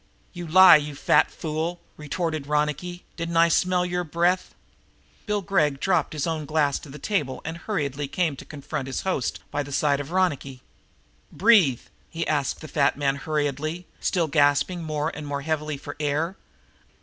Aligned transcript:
"You 0.33 0.47
lie, 0.47 0.77
you 0.77 0.95
fat 0.95 1.29
fool!" 1.29 1.79
retorted 1.95 2.47
Ronicky. 2.47 3.03
"Didn't 3.17 3.37
I 3.37 3.49
smell 3.49 3.85
your 3.85 4.03
breath?" 4.03 4.55
Bill 5.27 5.43
Gregg 5.43 5.79
dropped 5.79 6.13
his 6.13 6.25
own 6.25 6.45
glass 6.47 6.83
on 6.83 6.91
the 6.91 6.97
table 6.97 7.39
and 7.45 7.55
hurriedly 7.55 8.07
came 8.07 8.35
to 8.37 8.43
confront 8.43 8.87
his 8.87 9.01
host 9.01 9.41
by 9.51 9.61
the 9.61 9.71
side 9.71 9.99
of 9.99 10.09
Ronicky. 10.09 10.63
"Breath?" 11.31 11.91
asked 12.25 12.61
the 12.61 12.67
fat 12.67 12.97
man 12.97 13.15
hurriedly, 13.17 13.85
still 13.99 14.27
gasping 14.27 14.81
more 14.81 15.09
and 15.15 15.27
more 15.27 15.43
heavily 15.43 15.77
for 15.77 15.95
air. 15.99 16.35